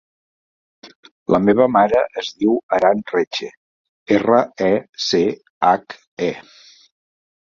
La 1.33 1.39
meva 1.49 1.65
mare 1.73 1.99
es 2.21 2.31
diu 2.39 2.55
Aran 2.77 3.03
Reche: 3.11 3.49
erra, 4.15 4.39
e, 4.69 4.71
ce, 5.09 5.21
hac, 5.69 5.97
e. 6.29 6.31